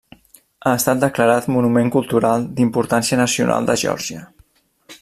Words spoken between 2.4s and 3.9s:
d'importància nacional de